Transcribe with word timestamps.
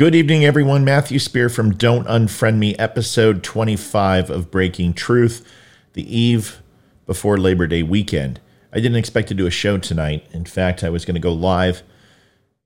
Good 0.00 0.14
evening, 0.14 0.46
everyone. 0.46 0.82
Matthew 0.82 1.18
Spear 1.18 1.50
from 1.50 1.74
Don't 1.74 2.08
Unfriend 2.08 2.56
Me, 2.56 2.74
episode 2.76 3.42
25 3.42 4.30
of 4.30 4.50
Breaking 4.50 4.94
Truth, 4.94 5.46
the 5.92 6.18
eve 6.18 6.62
before 7.04 7.36
Labor 7.36 7.66
Day 7.66 7.82
weekend. 7.82 8.40
I 8.72 8.76
didn't 8.76 8.96
expect 8.96 9.28
to 9.28 9.34
do 9.34 9.46
a 9.46 9.50
show 9.50 9.76
tonight. 9.76 10.26
In 10.32 10.46
fact, 10.46 10.82
I 10.82 10.88
was 10.88 11.04
going 11.04 11.16
to 11.16 11.20
go 11.20 11.34
live, 11.34 11.82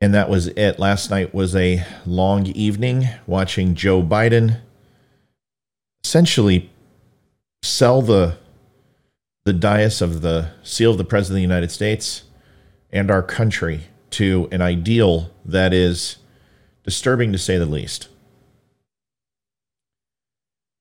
and 0.00 0.14
that 0.14 0.30
was 0.30 0.46
it. 0.46 0.78
Last 0.78 1.10
night 1.10 1.34
was 1.34 1.56
a 1.56 1.84
long 2.06 2.46
evening 2.46 3.08
watching 3.26 3.74
Joe 3.74 4.00
Biden 4.00 4.60
essentially 6.04 6.70
sell 7.64 8.00
the 8.00 8.38
the 9.44 9.52
dais 9.52 10.00
of 10.00 10.20
the 10.20 10.52
seal 10.62 10.92
of 10.92 10.98
the 10.98 11.04
President 11.04 11.32
of 11.32 11.38
the 11.38 11.54
United 11.54 11.72
States 11.72 12.22
and 12.92 13.10
our 13.10 13.24
country 13.24 13.88
to 14.10 14.48
an 14.52 14.62
ideal 14.62 15.32
that 15.44 15.72
is 15.74 16.18
disturbing 16.84 17.32
to 17.32 17.38
say 17.38 17.58
the 17.58 17.66
least. 17.66 18.08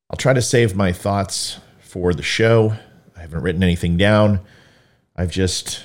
I'll 0.09 0.17
try 0.17 0.33
to 0.33 0.41
save 0.41 0.75
my 0.75 0.91
thoughts 0.91 1.59
for 1.79 2.13
the 2.13 2.21
show. 2.21 2.75
I 3.15 3.21
haven't 3.21 3.41
written 3.41 3.63
anything 3.63 3.97
down. 3.97 4.41
I've 5.15 5.31
just 5.31 5.83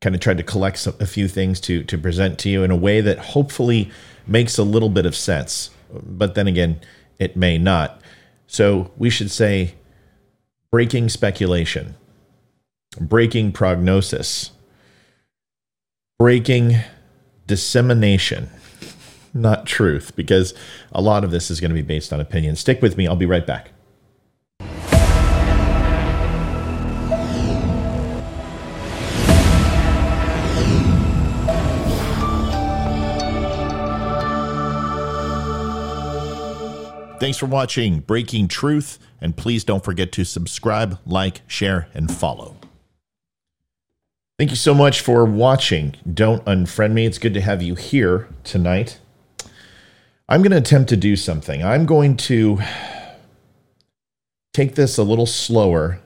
kind 0.00 0.14
of 0.14 0.20
tried 0.20 0.38
to 0.38 0.42
collect 0.42 0.86
a 0.86 1.06
few 1.06 1.28
things 1.28 1.60
to 1.60 1.84
to 1.84 1.98
present 1.98 2.38
to 2.40 2.48
you 2.48 2.64
in 2.64 2.70
a 2.70 2.76
way 2.76 3.00
that 3.00 3.18
hopefully 3.18 3.90
makes 4.26 4.58
a 4.58 4.64
little 4.64 4.88
bit 4.88 5.06
of 5.06 5.14
sense. 5.14 5.70
But 5.92 6.34
then 6.34 6.46
again, 6.46 6.80
it 7.18 7.36
may 7.36 7.58
not. 7.58 8.00
So 8.46 8.90
we 8.96 9.10
should 9.10 9.30
say 9.30 9.74
breaking 10.70 11.08
speculation, 11.08 11.94
breaking 13.00 13.52
prognosis, 13.52 14.50
breaking 16.18 16.76
dissemination 17.46 18.50
not 19.34 19.66
truth, 19.66 20.14
because 20.16 20.54
a 20.92 21.00
lot 21.00 21.24
of 21.24 21.30
this 21.30 21.50
is 21.50 21.60
going 21.60 21.70
to 21.70 21.74
be 21.74 21.82
based 21.82 22.12
on 22.12 22.20
opinion. 22.20 22.56
Stick 22.56 22.82
with 22.82 22.96
me. 22.96 23.06
I'll 23.06 23.16
be 23.16 23.26
right 23.26 23.46
back. 23.46 23.70
Thanks 37.18 37.38
for 37.38 37.46
watching 37.46 38.00
Breaking 38.00 38.46
Truth, 38.46 38.98
and 39.22 39.34
please 39.34 39.64
don't 39.64 39.82
forget 39.82 40.12
to 40.12 40.24
subscribe, 40.24 40.98
like, 41.06 41.40
share, 41.46 41.88
and 41.94 42.12
follow. 42.12 42.56
Thank 44.38 44.50
you 44.50 44.56
so 44.56 44.74
much 44.74 45.00
for 45.00 45.24
watching. 45.24 45.96
Don't 46.12 46.44
unfriend 46.44 46.92
me. 46.92 47.06
It's 47.06 47.16
good 47.16 47.32
to 47.32 47.40
have 47.40 47.62
you 47.62 47.74
here 47.74 48.28
tonight. 48.44 49.00
I'm 50.28 50.42
going 50.42 50.50
to 50.50 50.58
attempt 50.58 50.88
to 50.88 50.96
do 50.96 51.14
something. 51.14 51.62
I'm 51.62 51.86
going 51.86 52.16
to 52.16 52.58
take 54.52 54.74
this 54.74 54.98
a 54.98 55.04
little 55.04 55.26
slower 55.26 56.00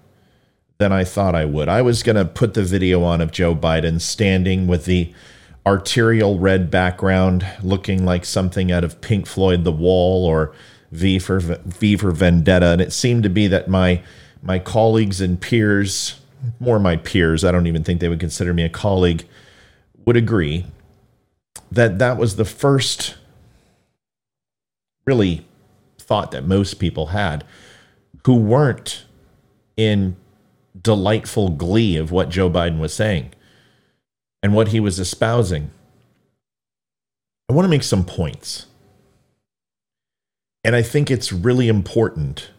than 0.77 0.93
I 0.93 1.05
thought 1.05 1.35
I 1.35 1.47
would. 1.47 1.71
I 1.71 1.81
was 1.81 2.03
going 2.03 2.17
to 2.17 2.27
put 2.27 2.53
the 2.53 2.63
video 2.63 3.03
on 3.03 3.23
of 3.23 3.33
Joe 3.33 3.55
Biden 3.55 3.99
standing 3.99 4.67
with 4.67 4.85
the 4.85 5.15
arterial 5.67 6.39
red 6.39 6.71
background, 6.71 7.47
looking 7.63 8.05
like 8.05 8.27
something 8.27 8.71
out 8.71 8.85
of 8.85 9.01
Pink 9.01 9.27
Floyd 9.27 9.65
The 9.65 9.73
Wall 9.73 10.27
or 10.27 10.55
V 10.93 11.19
for, 11.19 11.41
v 11.41 11.97
for 11.97 12.11
Vendetta. 12.11 12.67
And 12.67 12.83
it 12.83 12.93
seemed 12.93 13.23
to 13.23 13.31
be 13.31 13.47
that 13.47 13.69
my, 13.69 14.03
my 14.43 14.59
colleagues 14.59 15.23
and 15.23 15.41
peers, 15.41 16.21
more 16.59 16.79
my 16.79 16.97
peers, 16.97 17.43
I 17.43 17.53
don't 17.53 17.67
even 17.67 17.85
think 17.85 18.01
they 18.01 18.09
would 18.09 18.21
consider 18.21 18.53
me 18.53 18.65
a 18.65 18.69
colleague, 18.69 19.25
would 20.05 20.17
agree 20.17 20.67
that 21.73 21.99
that 22.01 22.19
was 22.19 22.37
the 22.37 22.45
first 22.45 23.17
really 25.07 25.47
thought 25.99 26.31
that 26.33 26.45
most 26.45 26.75
people 26.79 27.07
had 27.07 27.45
who 28.25 28.35
weren't 28.37 29.05
in 29.77 30.17
delightful 30.81 31.49
glee 31.51 31.97
of 31.97 32.11
what 32.11 32.29
Joe 32.29 32.51
Biden 32.51 32.79
was 32.79 32.93
saying 32.93 33.33
and 34.43 34.55
what 34.55 34.69
he 34.69 34.81
was 34.81 34.99
espousing. 34.99 35.71
I 37.49 37.53
want 37.53 37.65
to 37.65 37.71
make 37.71 37.83
some 37.83 38.05
points. 38.05 38.67
And 40.63 40.77
I 40.77 40.83
think 40.83 41.11
it's 41.11 41.33
really 41.33 41.69
important 41.69 42.51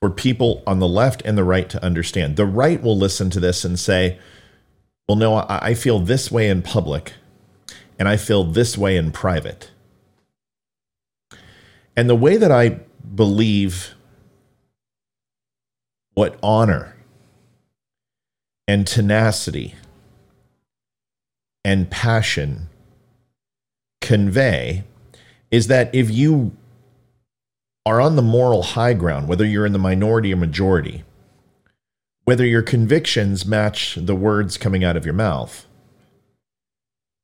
for 0.00 0.10
people 0.10 0.62
on 0.66 0.78
the 0.78 0.88
left 0.88 1.22
and 1.24 1.36
the 1.36 1.44
right 1.44 1.68
to 1.70 1.84
understand. 1.84 2.36
The 2.36 2.46
right 2.46 2.82
will 2.82 2.96
listen 2.96 3.30
to 3.30 3.40
this 3.40 3.64
and 3.64 3.78
say, 3.78 4.18
well, 5.08 5.16
no, 5.16 5.44
I 5.48 5.74
feel 5.74 5.98
this 5.98 6.30
way 6.30 6.48
in 6.48 6.62
public 6.62 7.14
and 7.98 8.08
I 8.08 8.16
feel 8.16 8.44
this 8.44 8.78
way 8.78 8.96
in 8.96 9.10
private. 9.10 9.70
And 12.00 12.08
the 12.08 12.16
way 12.16 12.38
that 12.38 12.50
I 12.50 12.80
believe 13.14 13.94
what 16.14 16.38
honor 16.42 16.96
and 18.66 18.86
tenacity 18.86 19.74
and 21.62 21.90
passion 21.90 22.70
convey 24.00 24.84
is 25.50 25.66
that 25.66 25.94
if 25.94 26.08
you 26.08 26.56
are 27.84 28.00
on 28.00 28.16
the 28.16 28.22
moral 28.22 28.62
high 28.62 28.94
ground, 28.94 29.28
whether 29.28 29.44
you're 29.44 29.66
in 29.66 29.74
the 29.74 29.78
minority 29.78 30.32
or 30.32 30.36
majority, 30.36 31.04
whether 32.24 32.46
your 32.46 32.62
convictions 32.62 33.44
match 33.44 33.98
the 34.00 34.16
words 34.16 34.56
coming 34.56 34.82
out 34.82 34.96
of 34.96 35.04
your 35.04 35.12
mouth, 35.12 35.66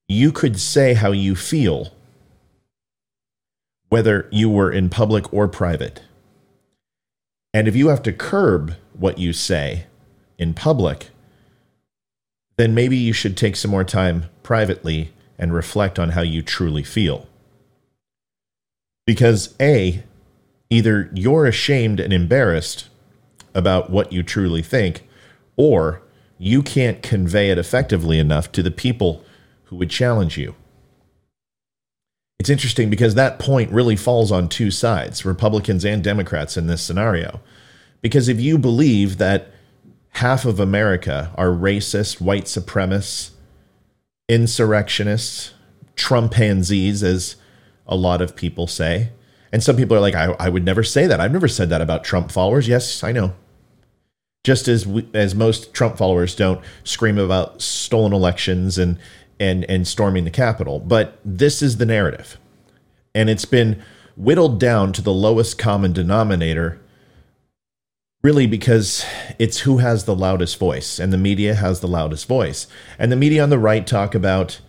you 0.07 0.31
could 0.31 0.61
say 0.61 0.93
how 0.93 1.13
you 1.13 1.35
feel 1.35 1.96
whether 3.89 4.29
you 4.31 4.51
were 4.51 4.71
in 4.71 4.89
public 4.89 5.33
or 5.33 5.49
private. 5.49 6.03
And 7.55 7.69
if 7.69 7.77
you 7.77 7.89
have 7.89 8.03
to 8.03 8.13
curb 8.13 8.75
what 8.93 9.19
you 9.19 9.33
say 9.33 9.87
in 10.39 10.55
public, 10.55 11.11
then 12.57 12.75
maybe 12.75 12.97
you 12.97 13.13
should 13.13 13.37
take 13.37 13.57
some 13.57 13.71
more 13.71 13.85
time 13.85 14.27
privately 14.43 15.13
and 15.39 15.53
reflect 15.53 15.99
on 15.99 16.11
how 16.11 16.23
you 16.23 16.43
truly 16.43 16.83
feel. 16.83 17.27
Because 19.07 19.55
A, 19.61 20.03
either 20.71 21.11
you're 21.15 21.47
ashamed 21.47 22.01
and 22.01 22.13
embarrassed 22.13 22.89
about 23.55 23.91
what 23.91 24.13
you 24.13 24.23
truly 24.23 24.63
think, 24.63 25.07
or 25.57 26.03
you 26.39 26.63
can't 26.63 27.03
convey 27.03 27.51
it 27.51 27.59
effectively 27.59 28.19
enough 28.19 28.53
to 28.53 28.63
the 28.63 28.71
people 28.71 29.25
who 29.65 29.77
would 29.77 29.91
challenge 29.91 30.37
you. 30.37 30.55
It's 32.39 32.51
interesting 32.51 32.91
because 32.91 33.15
that 33.15 33.39
point 33.39 33.73
really 33.73 33.97
falls 33.97 34.31
on 34.31 34.49
two 34.49 34.71
sides, 34.71 35.25
Republicans 35.25 35.85
and 35.85 36.05
Democrats 36.05 36.57
in 36.57 36.67
this 36.67 36.83
scenario. 36.83 37.41
Because 38.03 38.29
if 38.29 38.41
you 38.41 38.59
believe 38.59 39.19
that 39.19 39.51
half 40.11 40.45
of 40.45 40.61
America 40.61 41.33
are 41.37 41.49
racist, 41.49 42.21
white 42.21 42.45
supremacists, 42.45 43.31
insurrectionists, 44.29 45.55
Trumpanzees, 45.95 47.03
as 47.03 47.37
a 47.87 47.97
lot 47.97 48.21
of 48.21 48.37
people 48.37 48.67
say, 48.67 49.11
and 49.53 49.63
some 49.63 49.77
people 49.77 49.97
are 49.97 50.01
like, 50.01 50.15
I, 50.15 50.35
I 50.39 50.49
would 50.49 50.65
never 50.65 50.83
say 50.83 51.07
that. 51.07 51.21
I've 51.21 51.33
never 51.33 51.49
said 51.49 51.71
that 51.71 51.81
about 51.81 52.05
Trump 52.05 52.31
followers. 52.31 52.69
Yes, 52.69 53.03
I 53.03 53.13
know. 53.13 53.35
Just 54.45 54.69
as 54.69 54.87
we, 54.87 55.09
as 55.15 55.35
most 55.35 55.73
Trump 55.73 55.97
followers 55.97 56.35
don't 56.35 56.61
scream 56.85 57.19
about 57.19 57.63
stolen 57.63 58.13
elections 58.13 58.79
and 58.79 58.99
and 59.39 59.65
and 59.65 59.87
storming 59.87 60.25
the 60.25 60.31
Capitol. 60.31 60.81
But 60.81 61.19
this 61.25 61.63
is 61.63 61.77
the 61.77 61.87
narrative, 61.87 62.39
and 63.15 63.29
it's 63.31 63.45
been 63.45 63.83
whittled 64.17 64.59
down 64.59 64.93
to 64.95 65.03
the 65.03 65.13
lowest 65.13 65.59
common 65.59 65.93
denominator. 65.93 66.81
Really, 68.23 68.47
because 68.47 69.05
it's 69.39 69.61
who 69.61 69.79
has 69.79 70.05
the 70.05 70.15
loudest 70.15 70.59
voice, 70.59 70.99
and 70.99 71.13
the 71.13 71.19
media 71.19 71.55
has 71.55 71.81
the 71.81 71.87
loudest 71.87 72.27
voice. 72.27 72.67
And 72.99 73.13
the 73.13 73.17
media 73.17 73.43
on 73.43 73.51
the 73.51 73.59
right 73.59 73.87
talk 73.87 74.15
about 74.17 74.61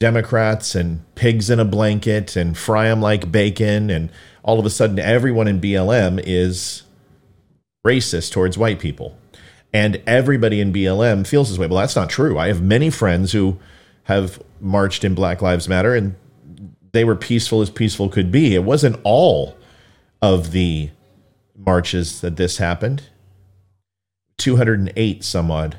Democrats 0.00 0.74
and 0.74 1.04
pigs 1.14 1.50
in 1.50 1.60
a 1.60 1.64
blanket 1.64 2.34
and 2.34 2.58
fry 2.58 2.88
them 2.88 3.00
like 3.00 3.30
bacon, 3.30 3.90
and 3.90 4.10
all 4.42 4.58
of 4.58 4.66
a 4.66 4.70
sudden, 4.70 4.98
everyone 4.98 5.46
in 5.46 5.60
BLM 5.60 6.20
is 6.24 6.82
racist 7.86 8.32
towards 8.32 8.58
white 8.58 8.80
people 8.80 9.16
and 9.74 10.00
everybody 10.06 10.60
in 10.60 10.72
BLM 10.72 11.26
feels 11.26 11.50
this 11.50 11.58
way. 11.58 11.66
Well, 11.66 11.80
that's 11.80 11.96
not 11.96 12.08
true. 12.08 12.38
I 12.38 12.46
have 12.46 12.62
many 12.62 12.90
friends 12.90 13.32
who 13.32 13.58
have 14.04 14.40
marched 14.60 15.02
in 15.02 15.16
Black 15.16 15.42
Lives 15.42 15.68
Matter 15.68 15.96
and 15.96 16.14
they 16.92 17.04
were 17.04 17.16
peaceful 17.16 17.60
as 17.60 17.70
peaceful 17.70 18.08
could 18.08 18.30
be. 18.30 18.54
It 18.54 18.62
wasn't 18.62 19.00
all 19.02 19.56
of 20.22 20.52
the 20.52 20.90
marches 21.56 22.20
that 22.20 22.36
this 22.36 22.58
happened. 22.58 23.10
208 24.38 25.24
some 25.24 25.50
odd 25.50 25.76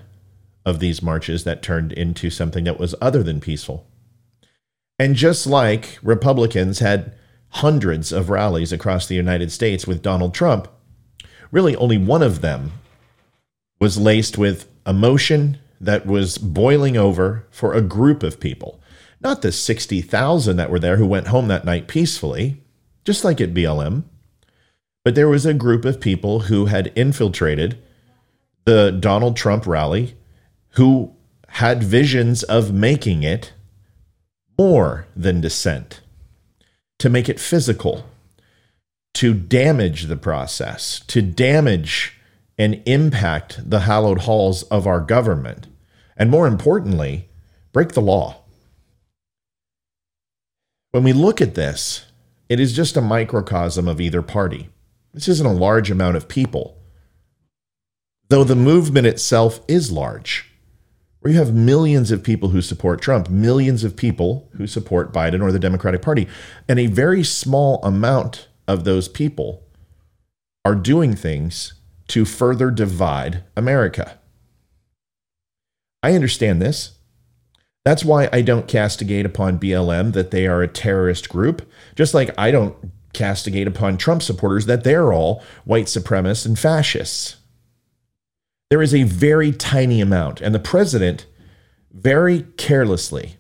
of 0.66 0.80
these 0.80 1.02
marches 1.02 1.46
that 1.46 1.64
turned 1.64 1.94
into 1.94 2.30
something 2.30 2.66
that 2.66 2.80
was 2.80 2.96
other 3.00 3.24
than 3.24 3.40
peaceful. 3.40 3.88
And 5.00 5.16
just 5.16 5.48
like 5.48 6.00
Republicans 6.04 6.80
had 6.80 7.14
hundreds 7.50 8.12
of 8.12 8.30
rallies 8.30 8.74
across 8.74 9.08
the 9.08 9.16
United 9.16 9.54
States 9.54 9.88
with 9.88 10.02
Donald 10.02 10.34
Trump, 10.34 10.68
really 11.50 11.78
only 11.78 11.98
one 11.98 12.24
of 12.24 12.42
them 12.42 12.74
was 13.80 13.98
laced 13.98 14.38
with 14.38 14.70
emotion 14.86 15.60
that 15.82 16.06
was 16.06 16.38
boiling 16.38 16.98
over 16.98 17.46
for 17.52 17.74
a 17.74 17.82
group 17.82 18.24
of 18.24 18.40
people. 18.40 18.82
Not 19.22 19.42
the 19.42 19.52
60,000 19.52 20.58
that 20.58 20.70
were 20.70 20.80
there 20.80 20.98
who 20.98 21.08
went 21.08 21.28
home 21.28 21.48
that 21.48 21.66
night 21.66 21.88
peacefully, 21.88 22.62
just 23.04 23.24
like 23.24 23.42
at 23.42 23.54
BLM. 23.54 24.04
But 25.04 25.16
there 25.16 25.30
was 25.30 25.46
a 25.46 25.54
group 25.54 25.86
of 25.86 26.00
people 26.00 26.42
who 26.42 26.66
had 26.66 26.92
infiltrated 26.96 27.78
the 28.66 28.92
Donald 28.92 29.36
Trump 29.36 29.68
rally 29.68 30.16
who 30.72 31.16
had 31.50 31.84
visions 31.84 32.44
of 32.44 32.74
making 32.74 33.24
it 33.24 33.54
more 34.58 35.08
than 35.16 35.42
dissent, 35.42 36.02
to 37.00 37.10
make 37.10 37.30
it 37.30 37.40
physical, 37.40 38.06
to 39.14 39.34
damage 39.34 40.04
the 40.04 40.18
process, 40.18 41.00
to 41.08 41.22
damage 41.22 42.20
and 42.58 42.82
impact 42.86 43.70
the 43.70 43.82
hallowed 43.82 44.22
halls 44.22 44.64
of 44.64 44.88
our 44.88 45.02
government, 45.02 45.68
and 46.16 46.32
more 46.32 46.48
importantly, 46.48 47.30
break 47.74 47.92
the 47.92 48.02
law. 48.02 48.38
When 50.92 51.04
we 51.04 51.14
look 51.14 51.42
at 51.42 51.56
this, 51.56 52.06
it 52.48 52.60
is 52.60 52.74
just 52.74 52.96
a 52.96 53.02
microcosm 53.02 53.88
of 53.88 54.00
either 54.00 54.22
party. 54.22 54.70
This 55.14 55.28
isn't 55.28 55.48
a 55.48 55.54
large 55.54 55.92
amount 55.92 56.16
of 56.16 56.28
people, 56.28 56.82
though 58.30 58.44
the 58.44 58.56
movement 58.56 59.08
itself 59.08 59.60
is 59.68 59.92
large. 59.92 60.52
Where 61.20 61.34
you 61.34 61.40
have 61.40 61.56
millions 61.56 62.12
of 62.12 62.24
people 62.24 62.50
who 62.50 62.62
support 62.62 63.02
Trump, 63.02 63.30
millions 63.30 63.84
of 63.84 63.96
people 63.96 64.48
who 64.58 64.68
support 64.68 65.12
Biden 65.12 65.42
or 65.42 65.52
the 65.52 65.60
Democratic 65.60 66.02
Party, 66.02 66.28
and 66.70 66.80
a 66.80 66.86
very 66.86 67.24
small 67.24 67.84
amount 67.84 68.48
of 68.68 68.84
those 68.84 69.08
people 69.08 69.64
are 70.64 70.76
doing 70.76 71.16
things 71.16 71.74
to 72.08 72.26
further 72.26 72.72
divide 72.72 73.44
America. 73.56 74.20
I 76.04 76.14
understand 76.14 76.62
this. 76.62 76.92
That's 77.84 78.06
why 78.06 78.30
I 78.34 78.42
don't 78.42 78.68
castigate 78.68 79.26
upon 79.26 79.60
BLM 79.60 80.14
that 80.14 80.32
they 80.32 80.48
are 80.48 80.62
a 80.62 80.68
terrorist 80.68 81.30
group, 81.30 81.70
just 81.96 82.14
like 82.14 82.32
I 82.38 82.52
don't 82.52 82.76
castigate 83.14 83.68
upon 83.68 83.98
Trump 83.98 84.22
supporters 84.22 84.66
that 84.66 84.84
they're 84.84 85.14
all 85.14 85.44
white 85.64 85.86
supremacists 85.86 86.46
and 86.46 86.58
fascists. 86.60 87.38
There 88.70 88.82
is 88.82 88.94
a 88.94 89.04
very 89.04 89.52
tiny 89.52 90.02
amount, 90.02 90.42
and 90.42 90.54
the 90.54 90.60
president 90.60 91.26
very 91.92 92.44
carelessly 92.58 93.38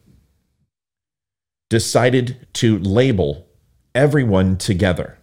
decided 1.69 2.47
to 2.53 2.77
label 2.79 3.47
everyone 3.93 4.57
together. 4.57 5.17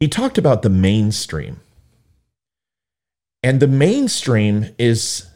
He 0.00 0.08
talked 0.08 0.38
about 0.38 0.62
the 0.62 0.70
mainstream. 0.70 1.60
And 3.42 3.60
the 3.60 3.68
mainstream 3.68 4.74
is 4.78 5.26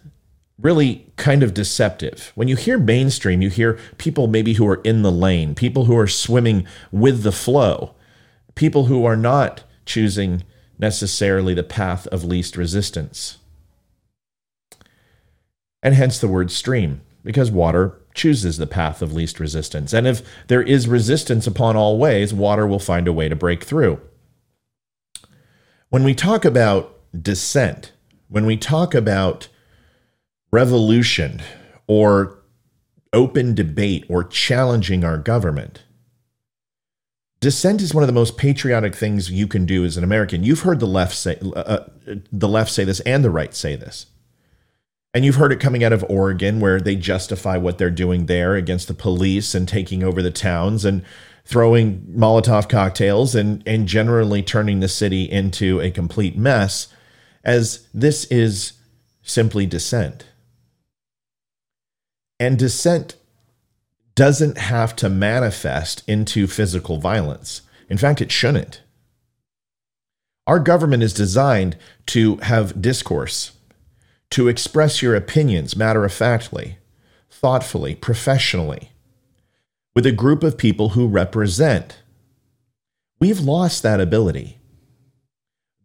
really 0.60 1.10
kind 1.16 1.42
of 1.42 1.54
deceptive. 1.54 2.32
When 2.34 2.48
you 2.48 2.56
hear 2.56 2.78
mainstream, 2.78 3.42
you 3.42 3.50
hear 3.50 3.78
people 3.98 4.26
maybe 4.26 4.54
who 4.54 4.68
are 4.68 4.80
in 4.82 5.02
the 5.02 5.12
lane, 5.12 5.54
people 5.54 5.86
who 5.86 5.96
are 5.96 6.06
swimming 6.06 6.66
with 6.92 7.22
the 7.22 7.32
flow, 7.32 7.94
people 8.54 8.86
who 8.86 9.04
are 9.04 9.16
not 9.16 9.64
choosing 9.86 10.44
necessarily 10.78 11.54
the 11.54 11.62
path 11.62 12.06
of 12.08 12.24
least 12.24 12.56
resistance. 12.56 13.38
And 15.82 15.94
hence 15.94 16.18
the 16.18 16.28
word 16.28 16.50
stream, 16.50 17.02
because 17.22 17.50
water 17.50 17.98
chooses 18.14 18.58
the 18.58 18.66
path 18.66 19.02
of 19.02 19.12
least 19.12 19.40
resistance. 19.40 19.92
And 19.92 20.06
if 20.06 20.22
there 20.46 20.62
is 20.62 20.88
resistance 20.88 21.46
upon 21.46 21.76
all 21.76 21.98
ways, 21.98 22.32
water 22.32 22.66
will 22.66 22.78
find 22.78 23.08
a 23.08 23.12
way 23.12 23.28
to 23.28 23.36
break 23.36 23.64
through. 23.64 24.00
When 25.88 26.04
we 26.04 26.14
talk 26.14 26.44
about 26.44 26.98
dissent, 27.20 27.92
when 28.34 28.46
we 28.46 28.56
talk 28.56 28.96
about 28.96 29.46
revolution 30.50 31.40
or 31.86 32.42
open 33.12 33.54
debate 33.54 34.04
or 34.08 34.24
challenging 34.24 35.04
our 35.04 35.16
government, 35.16 35.84
dissent 37.38 37.80
is 37.80 37.94
one 37.94 38.02
of 38.02 38.08
the 38.08 38.12
most 38.12 38.36
patriotic 38.36 38.96
things 38.96 39.30
you 39.30 39.46
can 39.46 39.64
do 39.64 39.84
as 39.84 39.96
an 39.96 40.02
American. 40.02 40.42
You've 40.42 40.62
heard 40.62 40.80
the 40.80 40.86
left 40.86 41.14
say 41.14 41.38
uh, 41.40 41.60
uh 41.60 41.84
the 42.32 42.48
left 42.48 42.72
say 42.72 42.82
this 42.82 42.98
and 43.00 43.24
the 43.24 43.30
right 43.30 43.54
say 43.54 43.76
this. 43.76 44.06
And 45.14 45.24
you've 45.24 45.36
heard 45.36 45.52
it 45.52 45.60
coming 45.60 45.84
out 45.84 45.92
of 45.92 46.04
Oregon 46.08 46.58
where 46.58 46.80
they 46.80 46.96
justify 46.96 47.56
what 47.56 47.78
they're 47.78 47.88
doing 47.88 48.26
there 48.26 48.56
against 48.56 48.88
the 48.88 48.94
police 48.94 49.54
and 49.54 49.68
taking 49.68 50.02
over 50.02 50.20
the 50.20 50.32
towns 50.32 50.84
and 50.84 51.04
throwing 51.44 52.00
Molotov 52.00 52.68
cocktails 52.68 53.36
and, 53.36 53.62
and 53.64 53.86
generally 53.86 54.42
turning 54.42 54.80
the 54.80 54.88
city 54.88 55.22
into 55.22 55.80
a 55.80 55.92
complete 55.92 56.36
mess, 56.36 56.88
as 57.44 57.86
this 57.92 58.24
is 58.26 58.74
simply 59.22 59.66
dissent. 59.66 60.26
And 62.40 62.58
dissent 62.58 63.16
doesn't 64.14 64.58
have 64.58 64.94
to 64.96 65.08
manifest 65.08 66.02
into 66.08 66.46
physical 66.46 66.98
violence. 66.98 67.62
In 67.88 67.98
fact, 67.98 68.20
it 68.20 68.30
shouldn't. 68.30 68.82
Our 70.46 70.58
government 70.58 71.02
is 71.02 71.14
designed 71.14 71.76
to 72.06 72.36
have 72.36 72.80
discourse, 72.80 73.52
to 74.30 74.48
express 74.48 75.00
your 75.00 75.14
opinions 75.14 75.76
matter 75.76 76.04
of 76.04 76.12
factly, 76.12 76.78
thoughtfully, 77.30 77.94
professionally 77.94 78.90
with 79.94 80.06
a 80.06 80.12
group 80.12 80.42
of 80.42 80.58
people 80.58 80.90
who 80.90 81.06
represent. 81.06 82.00
We've 83.20 83.40
lost 83.40 83.82
that 83.84 84.00
ability. 84.00 84.58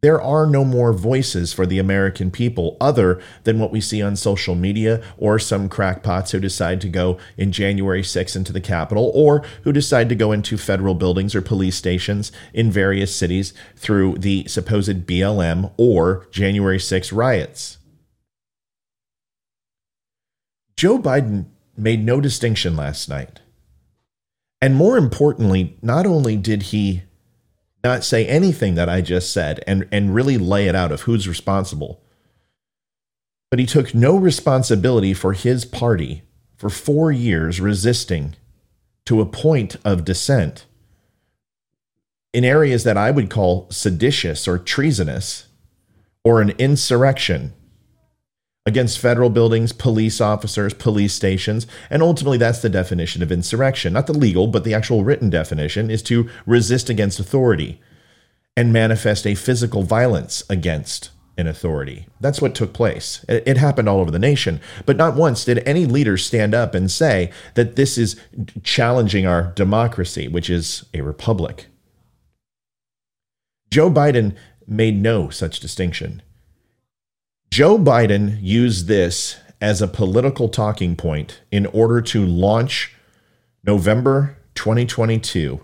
There 0.01 0.21
are 0.21 0.45
no 0.45 0.63
more 0.63 0.93
voices 0.93 1.51
for 1.51 1.65
the 1.65 1.79
American 1.79 2.31
people 2.31 2.77
other 2.79 3.21
than 3.43 3.59
what 3.59 3.71
we 3.71 3.81
see 3.81 4.01
on 4.01 4.15
social 4.15 4.55
media 4.55 5.03
or 5.17 5.39
some 5.39 5.67
crackpots 5.67 6.31
who 6.31 6.39
decide 6.39 6.79
to 6.81 6.89
go 6.89 7.17
in 7.37 7.51
January 7.51 8.01
6th 8.01 8.35
into 8.35 8.53
the 8.53 8.61
Capitol 8.61 9.11
or 9.13 9.43
who 9.63 9.73
decide 9.73 10.07
to 10.09 10.15
go 10.15 10.31
into 10.31 10.57
federal 10.57 10.95
buildings 10.95 11.35
or 11.35 11.41
police 11.41 11.75
stations 11.75 12.31
in 12.53 12.71
various 12.71 13.13
cities 13.13 13.53
through 13.75 14.17
the 14.17 14.47
supposed 14.47 15.05
BLM 15.05 15.71
or 15.77 16.27
January 16.31 16.79
6 16.79 17.11
riots. 17.11 17.77
Joe 20.77 20.97
Biden 20.97 21.47
made 21.75 22.05
no 22.05 22.21
distinction 22.21 22.77
last 22.77 23.09
night 23.09 23.41
and 24.61 24.75
more 24.75 24.97
importantly, 24.97 25.77
not 25.81 26.05
only 26.05 26.35
did 26.35 26.63
he 26.63 27.03
not 27.83 28.03
say 28.03 28.25
anything 28.25 28.75
that 28.75 28.89
I 28.89 29.01
just 29.01 29.31
said 29.31 29.63
and, 29.65 29.87
and 29.91 30.13
really 30.13 30.37
lay 30.37 30.67
it 30.67 30.75
out 30.75 30.91
of 30.91 31.01
who's 31.01 31.27
responsible, 31.27 32.01
but 33.49 33.59
he 33.59 33.65
took 33.65 33.93
no 33.93 34.17
responsibility 34.17 35.13
for 35.13 35.33
his 35.33 35.65
party 35.65 36.23
for 36.57 36.69
four 36.69 37.11
years 37.11 37.61
resisting 37.61 38.35
to 39.05 39.21
a 39.21 39.25
point 39.25 39.75
of 39.85 40.05
dissent 40.05 40.65
in 42.33 42.45
areas 42.45 42.83
that 42.83 42.97
I 42.97 43.11
would 43.11 43.29
call 43.29 43.67
seditious 43.71 44.47
or 44.47 44.57
treasonous 44.57 45.47
or 46.23 46.41
an 46.41 46.51
insurrection 46.59 47.53
against 48.65 48.99
federal 48.99 49.29
buildings, 49.29 49.71
police 49.71 50.21
officers, 50.21 50.73
police 50.73 51.13
stations, 51.13 51.65
and 51.89 52.03
ultimately 52.03 52.37
that's 52.37 52.61
the 52.61 52.69
definition 52.69 53.23
of 53.23 53.31
insurrection. 53.31 53.93
Not 53.93 54.07
the 54.07 54.13
legal, 54.13 54.47
but 54.47 54.63
the 54.63 54.73
actual 54.73 55.03
written 55.03 55.29
definition 55.29 55.89
is 55.89 56.03
to 56.03 56.29
resist 56.45 56.89
against 56.89 57.19
authority 57.19 57.81
and 58.55 58.73
manifest 58.73 59.25
a 59.25 59.35
physical 59.35 59.83
violence 59.83 60.43
against 60.49 61.11
an 61.37 61.47
authority. 61.47 62.05
That's 62.19 62.41
what 62.41 62.53
took 62.53 62.73
place. 62.73 63.25
It 63.29 63.57
happened 63.57 63.87
all 63.87 64.01
over 64.01 64.11
the 64.11 64.19
nation, 64.19 64.59
but 64.85 64.97
not 64.97 65.15
once 65.15 65.45
did 65.45 65.65
any 65.65 65.85
leader 65.85 66.17
stand 66.17 66.53
up 66.53 66.75
and 66.75 66.91
say 66.91 67.31
that 67.55 67.77
this 67.77 67.97
is 67.97 68.19
challenging 68.61 69.25
our 69.25 69.53
democracy, 69.55 70.27
which 70.27 70.49
is 70.49 70.85
a 70.93 70.99
republic. 70.99 71.67
Joe 73.71 73.89
Biden 73.89 74.35
made 74.67 75.01
no 75.01 75.29
such 75.29 75.61
distinction. 75.61 76.21
Joe 77.51 77.79
Biden 77.79 78.37
used 78.41 78.87
this 78.87 79.37
as 79.59 79.81
a 79.81 79.87
political 79.87 80.49
talking 80.49 80.95
point 80.95 81.41
in 81.51 81.65
order 81.67 81.99
to 81.99 82.25
launch 82.25 82.93
November 83.63 84.37
2022 84.53 85.59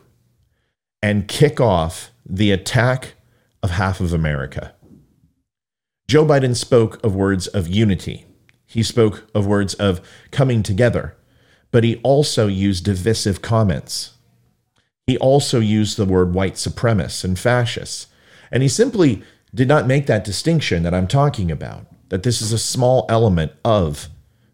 and 1.02 1.28
kick 1.28 1.62
off 1.62 2.12
the 2.26 2.52
attack 2.52 3.14
of 3.62 3.72
half 3.72 4.00
of 4.00 4.14
America. 4.14 4.74
Joe 6.08 6.26
Biden 6.26 6.56
spoke 6.56 7.04
of 7.04 7.16
words 7.16 7.46
of 7.48 7.68
unity. 7.68 8.26
He 8.66 8.82
spoke 8.82 9.30
of 9.36 9.46
words 9.46 9.76
of 9.76 10.02
coming 10.32 10.64
together, 10.64 11.16
but 11.72 11.84
he 11.84 11.98
also 11.98 12.48
used 12.48 12.84
divisive 12.86 13.44
comments. 13.44 14.14
He 15.06 15.20
also 15.20 15.60
used 15.60 15.98
the 15.98 16.06
word 16.06 16.34
white 16.34 16.56
supremacists 16.56 17.24
and 17.24 17.38
fascists. 17.38 18.08
And 18.52 18.64
he 18.64 18.70
simply 18.70 19.24
did 19.56 19.68
not 19.68 19.88
make 19.88 20.06
that 20.06 20.24
distinction 20.24 20.84
that 20.84 20.94
I'm 20.94 21.08
talking 21.08 21.50
about, 21.50 21.88
that 22.10 22.24
this 22.24 22.42
is 22.42 22.52
a 22.52 22.58
small 22.58 23.06
element 23.10 23.54
of 23.64 24.10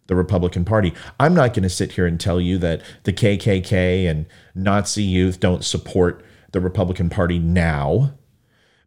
the 0.07 0.15
Republican 0.15 0.63
Party. 0.63 0.93
I'm 1.19 1.33
not 1.33 1.53
going 1.53 1.63
to 1.63 1.69
sit 1.69 1.93
here 1.93 2.05
and 2.05 2.19
tell 2.19 2.39
you 2.39 2.57
that 2.59 2.81
the 3.03 3.13
KKK 3.13 4.09
and 4.09 4.25
Nazi 4.55 5.03
youth 5.03 5.39
don't 5.39 5.65
support 5.65 6.23
the 6.51 6.61
Republican 6.61 7.09
Party 7.09 7.39
now. 7.39 8.13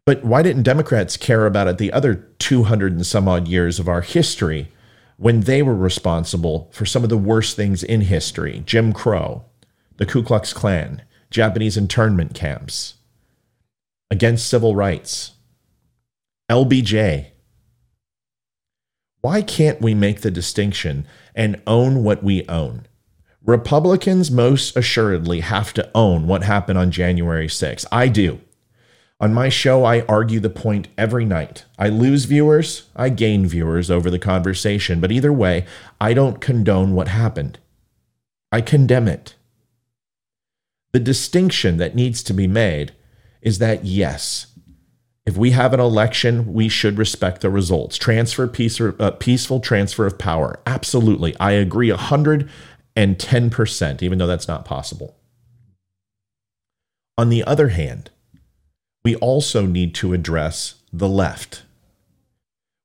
But 0.05 0.23
why 0.23 0.43
didn't 0.43 0.63
Democrats 0.63 1.17
care 1.17 1.45
about 1.45 1.67
it 1.67 1.77
the 1.77 1.91
other 1.91 2.15
200 2.15 2.93
and 2.93 3.05
some 3.05 3.27
odd 3.27 3.47
years 3.47 3.79
of 3.79 3.89
our 3.89 4.01
history 4.01 4.71
when 5.17 5.41
they 5.41 5.61
were 5.61 5.75
responsible 5.75 6.69
for 6.71 6.85
some 6.85 7.03
of 7.03 7.09
the 7.09 7.17
worst 7.17 7.55
things 7.55 7.83
in 7.83 8.01
history 8.01 8.61
Jim 8.65 8.93
Crow, 8.93 9.45
the 9.97 10.05
Ku 10.05 10.21
Klux 10.21 10.53
Klan, 10.53 11.01
Japanese 11.31 11.75
internment 11.75 12.33
camps, 12.35 12.95
against 14.11 14.47
civil 14.47 14.75
rights, 14.75 15.34
LBJ. 16.49 17.31
Why 19.21 19.41
can't 19.41 19.81
we 19.81 19.95
make 19.95 20.21
the 20.21 20.29
distinction 20.29 21.07
and 21.33 21.59
own 21.65 22.03
what 22.03 22.23
we 22.23 22.47
own? 22.47 22.85
Republicans 23.43 24.29
most 24.29 24.77
assuredly 24.77 25.39
have 25.39 25.73
to 25.73 25.89
own 25.95 26.27
what 26.27 26.43
happened 26.43 26.77
on 26.77 26.91
January 26.91 27.47
6th. 27.47 27.85
I 27.91 28.09
do. 28.09 28.41
On 29.19 29.33
my 29.33 29.49
show, 29.49 29.85
I 29.85 30.01
argue 30.01 30.39
the 30.39 30.51
point 30.51 30.87
every 30.99 31.25
night. 31.25 31.65
I 31.79 31.89
lose 31.89 32.25
viewers, 32.25 32.89
I 32.95 33.09
gain 33.09 33.47
viewers 33.47 33.89
over 33.89 34.11
the 34.11 34.19
conversation, 34.19 34.99
but 34.99 35.11
either 35.11 35.33
way, 35.33 35.65
I 35.99 36.13
don't 36.13 36.41
condone 36.41 36.93
what 36.93 37.07
happened. 37.07 37.57
I 38.51 38.61
condemn 38.61 39.07
it. 39.07 39.33
The 40.91 40.99
distinction 40.99 41.77
that 41.77 41.95
needs 41.95 42.21
to 42.23 42.33
be 42.33 42.45
made 42.45 42.93
is 43.41 43.57
that 43.57 43.83
yes, 43.85 44.47
if 45.25 45.35
we 45.35 45.51
have 45.51 45.73
an 45.73 45.79
election, 45.79 46.53
we 46.53 46.69
should 46.69 46.99
respect 46.99 47.41
the 47.41 47.49
results. 47.49 47.97
Transfer 47.97 48.47
peace, 48.47 48.79
uh, 48.79 49.11
peaceful 49.19 49.59
transfer 49.59 50.05
of 50.05 50.19
power. 50.19 50.59
Absolutely. 50.67 51.35
I 51.39 51.53
agree 51.53 51.89
110%, 51.89 54.03
even 54.03 54.19
though 54.19 54.27
that's 54.27 54.47
not 54.47 54.65
possible. 54.65 55.15
On 57.17 57.29
the 57.29 57.43
other 57.43 57.69
hand, 57.69 58.11
we 59.03 59.15
also 59.15 59.65
need 59.65 59.95
to 59.95 60.13
address 60.13 60.75
the 60.93 61.09
left. 61.09 61.63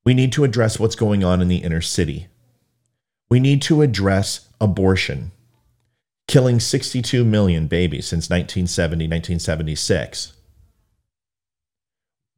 We 0.04 0.14
need 0.14 0.32
to 0.32 0.44
address 0.44 0.78
what's 0.78 0.94
going 0.94 1.22
on 1.22 1.42
in 1.42 1.48
the 1.48 1.58
inner 1.58 1.82
city. 1.82 2.28
We 3.28 3.38
need 3.38 3.60
to 3.62 3.82
address 3.82 4.48
abortion, 4.60 5.32
killing 6.26 6.58
62 6.58 7.24
million 7.24 7.66
babies 7.66 8.06
since 8.06 8.30
1970, 8.30 9.04
1976. 9.04 10.32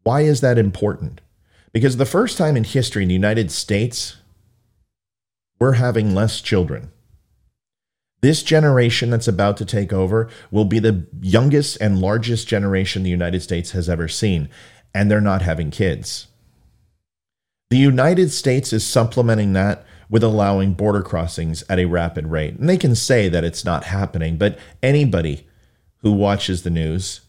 Why 0.03 0.23
is 0.23 0.41
that 0.41 0.59
important? 0.59 1.21
Because 1.73 1.97
the 1.97 2.07
first 2.07 2.37
time 2.37 2.57
in 2.57 2.65
history 2.65 3.03
in 3.03 3.09
the 3.09 3.15
United 3.15 3.51
States, 3.51 4.17
we're 5.59 5.73
having 5.73 6.15
less 6.15 6.41
children. 6.41 6.91
This 8.21 8.43
generation 8.43 9.11
that's 9.11 9.29
about 9.29 9.57
to 9.57 9.65
take 9.65 9.93
over 9.93 10.29
will 10.51 10.65
be 10.65 10.79
the 10.79 11.07
youngest 11.21 11.81
and 11.81 12.01
largest 12.01 12.47
generation 12.47 13.03
the 13.03 13.11
United 13.11 13.43
States 13.43 13.73
has 13.73 13.89
ever 13.89 14.07
seen, 14.07 14.49
and 14.95 15.11
they're 15.11 15.21
not 15.21 15.43
having 15.43 15.71
kids. 15.71 16.29
The 17.71 17.79
United 17.79 18.31
States 18.31 18.73
is 18.73 18.87
supplementing 18.87 19.55
that 19.55 19.85
with 20.11 20.23
allowing 20.23 20.75
border 20.75 21.03
crossings 21.03 21.65
at 21.71 21.79
a 21.79 21.87
rapid 21.87 22.27
rate. 22.27 22.55
And 22.57 22.69
they 22.69 22.77
can 22.77 22.95
say 22.95 23.31
that 23.31 23.45
it's 23.45 23.65
not 23.65 23.85
happening, 23.85 24.37
but 24.37 24.59
anybody 24.83 25.47
who 26.03 26.13
watches 26.13 26.63
the 26.63 26.71
news 26.71 27.23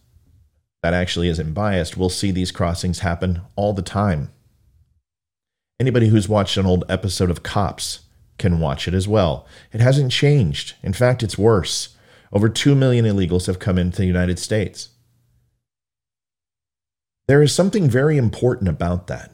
that 0.84 0.94
actually 0.94 1.30
isn't 1.30 1.54
biased 1.54 1.98
will 1.98 2.10
see 2.10 2.30
these 2.30 2.52
crossings 2.52 3.00
happen 3.00 3.42
all 3.56 3.74
the 3.74 3.82
time. 3.82 4.32
Anybody 5.80 6.10
who's 6.10 6.30
watched 6.30 6.58
an 6.58 6.66
old 6.66 6.84
episode 6.90 7.32
of 7.32 7.42
Cops 7.42 8.02
can 8.38 8.60
watch 8.60 8.88
it 8.88 8.94
as 8.94 9.08
well. 9.08 9.48
It 9.72 9.80
hasn't 9.80 10.12
changed. 10.12 10.75
In 10.84 10.94
fact, 10.94 11.24
it's 11.24 11.38
worse. 11.38 11.96
Over 12.32 12.50
2 12.50 12.75
million 12.75 13.06
illegals 13.06 13.48
have 13.48 13.60
come 13.60 13.78
into 13.78 13.98
the 13.98 14.06
United 14.06 14.40
States. 14.40 14.90
There 17.28 17.42
is 17.42 17.56
something 17.56 17.90
very 17.90 18.18
important 18.18 18.68
about 18.68 19.08
that. 19.08 19.32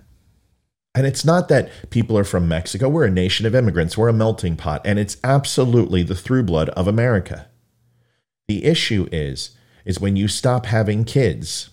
And 0.94 1.08
it's 1.08 1.25
not 1.25 1.48
that 1.48 1.72
people 1.89 2.18
are 2.18 2.24
from 2.24 2.48
Mexico. 2.48 2.89
We're 2.89 3.06
a 3.06 3.12
nation 3.12 3.46
of 3.46 3.56
immigrants. 3.56 3.98
We're 3.98 4.10
a 4.10 4.13
melting 4.13 4.56
pot. 4.56 4.82
And 4.86 5.00
it's 5.00 5.18
absolutely 5.24 6.03
the 6.03 6.15
through 6.15 6.44
blood 6.44 6.70
of 6.70 6.88
America. 6.88 7.48
The 8.48 8.65
issue 8.65 9.08
is, 9.12 9.56
is 9.89 10.00
when 10.00 10.15
you 10.15 10.27
stop 10.27 10.67
having 10.67 11.03
kids 11.03 11.72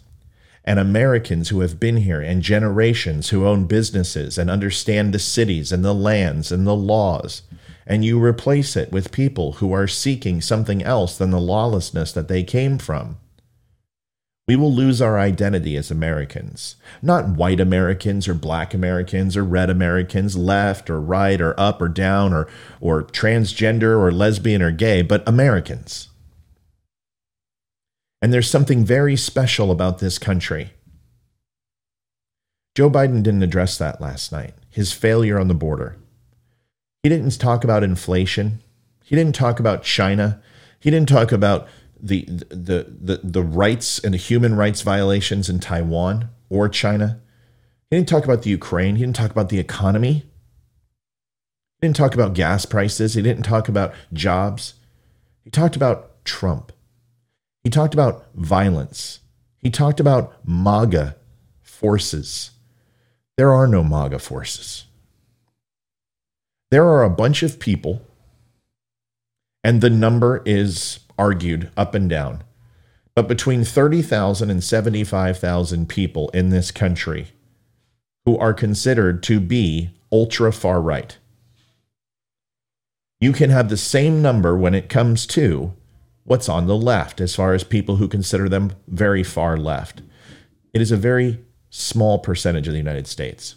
and 0.65 0.79
Americans 0.79 1.51
who 1.51 1.61
have 1.61 1.79
been 1.79 1.99
here 1.99 2.23
and 2.23 2.41
generations 2.41 3.29
who 3.29 3.47
own 3.47 3.67
businesses 3.67 4.39
and 4.39 4.49
understand 4.49 5.13
the 5.13 5.19
cities 5.19 5.71
and 5.71 5.85
the 5.85 5.93
lands 5.93 6.51
and 6.51 6.67
the 6.67 6.75
laws, 6.75 7.43
and 7.87 8.07
you 8.07 8.19
replace 8.19 8.75
it 8.75 8.91
with 8.91 9.13
people 9.13 9.53
who 9.53 9.71
are 9.71 9.87
seeking 9.87 10.41
something 10.41 10.83
else 10.83 11.19
than 11.19 11.31
the 11.31 11.39
lawlessness 11.39 12.11
that 12.13 12.27
they 12.27 12.43
came 12.43 12.79
from. 12.79 13.19
We 14.49 14.57
will 14.57 14.73
lose 14.73 15.03
our 15.03 15.19
identity 15.19 15.77
as 15.77 15.91
Americans. 15.91 16.77
Not 17.03 17.29
white 17.29 17.61
Americans 17.61 18.27
or 18.27 18.35
black 18.35 18.73
Americans 18.73 19.37
or 19.37 19.45
red 19.45 19.69
Americans, 19.69 20.39
left 20.39 20.89
or 20.89 21.03
right 21.03 21.39
or 21.39 21.59
up 21.61 21.83
or 21.83 21.89
down 21.91 22.33
or, 22.33 22.49
or 22.81 23.03
transgender 23.03 24.01
or 24.01 24.11
lesbian 24.11 24.63
or 24.63 24.71
gay, 24.71 25.03
but 25.03 25.29
Americans. 25.29 26.09
And 28.23 28.33
there's 28.33 28.51
something 28.51 28.85
very 28.85 29.17
special 29.17 29.71
about 29.71 29.99
this 29.99 30.19
country. 30.19 30.73
Joe 32.75 32.91
Biden 32.91 33.23
didn't 33.23 33.43
address 33.43 33.79
that 33.79 34.01
last 34.01 34.33
night, 34.33 34.55
his 34.69 34.93
failure 34.93 35.39
on 35.39 35.49
the 35.49 35.55
border. 35.55 35.97
He 37.03 37.09
didn't 37.09 37.39
talk 37.39 37.65
about 37.65 37.83
inflation. 37.83 38.63
He 39.05 39.17
didn't 39.17 39.35
talk 39.35 39.61
about 39.61 39.83
China. 39.83 40.43
He 40.81 40.91
didn't 40.91 41.09
talk 41.09 41.33
about 41.33 41.69
the, 41.99 42.25
the, 42.51 42.93
the, 43.01 43.21
the 43.23 43.43
rights 43.43 43.99
and 43.99 44.13
the 44.13 44.19
human 44.19 44.57
rights 44.57 44.83
violations 44.83 45.49
in 45.49 45.61
Taiwan 45.61 46.29
or 46.51 46.69
China. 46.69 47.21
He 47.91 47.97
didn't 47.97 48.09
talk 48.09 48.25
about 48.25 48.43
the 48.43 48.51
Ukraine. 48.51 48.97
He 48.97 49.03
didn't 49.03 49.17
talk 49.17 49.31
about 49.31 49.49
the 49.49 49.59
economy. 49.59 50.25
He 51.81 51.87
didn't 51.87 51.97
talk 51.97 52.15
about 52.15 52.35
gas 52.35 52.67
prices. 52.67 53.15
He 53.15 53.23
didn't 53.23 53.45
talk 53.45 53.69
about 53.69 53.95
jobs. 54.13 54.75
He 55.45 55.51
talked 55.51 55.77
about 55.77 56.25
Trump. 56.25 56.73
He 57.67 57.71
talked 57.71 57.95
about 57.95 58.27
violence. 58.37 59.19
He 59.59 59.71
talked 59.71 59.99
about 59.99 60.37
MAGA 60.47 61.17
forces. 61.63 62.53
There 63.37 63.53
are 63.53 63.67
no 63.67 63.83
MAGA 63.83 64.21
forces. 64.21 64.85
There 66.71 66.85
are 66.85 67.03
a 67.03 67.11
bunch 67.11 67.43
of 67.43 67.59
people, 67.59 68.03
and 69.65 69.81
the 69.81 69.91
number 69.91 70.45
is 70.47 71.01
argued 71.19 71.73
up 71.77 71.97
and 71.97 72.09
down, 72.09 72.45
but 73.17 73.27
between 73.27 73.65
30,000 73.65 74.49
and 74.49 74.63
75,000 74.63 75.89
people 75.89 76.29
in 76.29 76.51
this 76.51 76.71
country 76.71 77.33
who 78.27 78.39
are 78.39 78.55
considered 78.55 79.25
to 79.25 79.41
be 79.41 79.91
ultra 80.13 80.53
far 80.53 80.81
right. 80.81 81.19
You 83.21 83.33
can 83.33 83.51
have 83.51 83.71
the 83.71 83.77
same 83.77 84.23
number 84.23 84.57
when 84.57 84.73
it 84.77 84.89
comes 84.89 85.27
to 85.27 85.73
what's 86.27 86.49
on 86.49 86.67
the 86.67 86.77
left 86.77 87.21
as 87.21 87.35
far 87.35 87.55
as 87.55 87.65
people 87.65 87.97
who 87.97 88.09
consider 88.09 88.49
them 88.49 88.73
very 88.87 89.23
far 89.23 89.57
left. 89.57 90.03
It 90.75 90.83
is 90.83 90.93
a 90.93 90.97
very 90.97 91.41
small 91.71 92.19
percentage 92.19 92.67
of 92.67 92.73
the 92.73 92.79
United 92.79 93.07
States. 93.07 93.55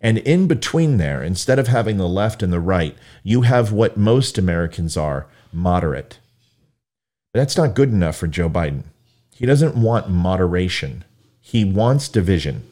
And 0.00 0.18
in 0.18 0.46
between 0.46 0.96
there, 0.96 1.22
instead 1.22 1.58
of 1.58 1.68
having 1.68 1.96
the 1.96 2.08
left 2.08 2.42
and 2.42 2.52
the 2.52 2.60
right, 2.60 2.96
you 3.22 3.42
have 3.42 3.72
what 3.72 3.96
most 3.96 4.38
Americans 4.38 4.96
are 4.96 5.26
moderate. 5.52 6.18
But 7.32 7.40
that's 7.40 7.56
not 7.56 7.74
good 7.74 7.90
enough 7.90 8.16
for 8.16 8.26
Joe 8.26 8.48
Biden. 8.48 8.84
He 9.34 9.46
doesn't 9.46 9.76
want 9.76 10.10
moderation, 10.10 11.04
he 11.40 11.64
wants 11.64 12.08
division. 12.08 12.64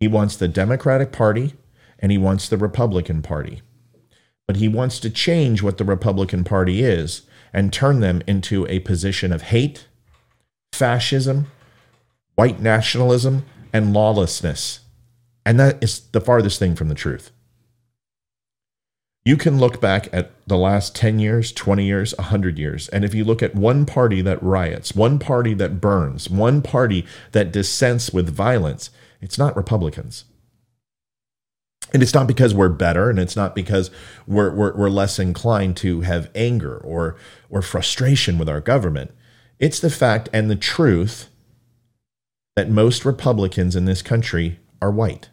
He 0.00 0.08
wants 0.08 0.34
the 0.34 0.48
Democratic 0.48 1.12
Party 1.12 1.54
and 2.00 2.10
he 2.10 2.18
wants 2.18 2.48
the 2.48 2.56
Republican 2.56 3.22
Party. 3.22 3.62
But 4.48 4.56
he 4.56 4.66
wants 4.66 4.98
to 4.98 5.10
change 5.10 5.62
what 5.62 5.78
the 5.78 5.84
Republican 5.84 6.42
Party 6.42 6.82
is 6.82 7.22
and 7.52 7.72
turn 7.72 8.00
them 8.00 8.22
into 8.26 8.66
a 8.68 8.80
position 8.80 9.32
of 9.32 9.42
hate, 9.42 9.86
fascism, 10.72 11.48
white 12.34 12.60
nationalism, 12.60 13.44
and 13.72 13.92
lawlessness. 13.92 14.80
And 15.44 15.58
that 15.60 15.82
is 15.82 16.00
the 16.12 16.20
farthest 16.20 16.58
thing 16.58 16.74
from 16.76 16.88
the 16.88 16.94
truth. 16.94 17.30
You 19.24 19.36
can 19.36 19.58
look 19.58 19.80
back 19.80 20.08
at 20.12 20.32
the 20.48 20.56
last 20.56 20.96
10 20.96 21.20
years, 21.20 21.52
20 21.52 21.84
years, 21.84 22.12
100 22.18 22.58
years, 22.58 22.88
and 22.88 23.04
if 23.04 23.14
you 23.14 23.24
look 23.24 23.40
at 23.40 23.54
one 23.54 23.86
party 23.86 24.20
that 24.20 24.42
riots, 24.42 24.96
one 24.96 25.20
party 25.20 25.54
that 25.54 25.80
burns, 25.80 26.28
one 26.28 26.60
party 26.60 27.06
that 27.30 27.52
dissents 27.52 28.10
with 28.12 28.28
violence, 28.28 28.90
it's 29.20 29.38
not 29.38 29.56
Republicans. 29.56 30.24
And 31.92 32.02
it's 32.02 32.14
not 32.14 32.26
because 32.26 32.54
we're 32.54 32.70
better, 32.70 33.10
and 33.10 33.18
it's 33.18 33.36
not 33.36 33.54
because 33.54 33.90
we're, 34.26 34.54
we're, 34.54 34.74
we're 34.74 34.88
less 34.88 35.18
inclined 35.18 35.76
to 35.78 36.00
have 36.02 36.30
anger 36.34 36.78
or, 36.78 37.16
or 37.50 37.60
frustration 37.60 38.38
with 38.38 38.48
our 38.48 38.60
government. 38.60 39.12
It's 39.58 39.78
the 39.78 39.90
fact 39.90 40.28
and 40.32 40.50
the 40.50 40.56
truth 40.56 41.28
that 42.56 42.70
most 42.70 43.04
Republicans 43.04 43.76
in 43.76 43.84
this 43.84 44.02
country 44.02 44.58
are 44.80 44.90
white. 44.90 45.28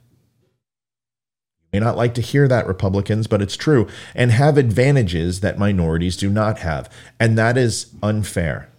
You 1.72 1.80
may 1.80 1.86
not 1.86 1.98
like 1.98 2.14
to 2.16 2.22
hear 2.22 2.48
that, 2.48 2.68
Republicans, 2.68 3.28
but 3.28 3.42
it's 3.42 3.58
true, 3.58 3.88
and 4.14 4.32
have 4.32 4.58
advantages 4.58 5.40
that 5.42 5.60
minorities 5.60 6.18
do 6.18 6.30
not 6.30 6.60
have. 6.60 6.92
And 7.20 7.38
that 7.38 7.58
is 7.58 7.94
unfair. 8.02 8.70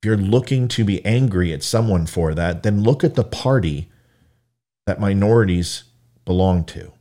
If 0.00 0.06
you're 0.06 0.16
looking 0.16 0.68
to 0.68 0.84
be 0.84 1.04
angry 1.04 1.52
at 1.52 1.62
someone 1.62 2.06
for 2.06 2.32
that, 2.34 2.62
then 2.62 2.82
look 2.82 3.02
at 3.02 3.16
the 3.16 3.24
party 3.24 3.88
that 4.86 5.00
minorities 5.00 5.84
belong 6.28 6.62
to. 6.62 6.92